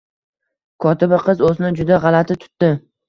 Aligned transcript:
Kotiba 0.85 1.19
qiz 1.27 1.43
o`zini 1.49 1.71
juda 1.81 2.01
g`alati 2.07 2.39
tutdi 2.45 2.73